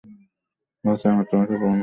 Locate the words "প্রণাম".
1.53-1.79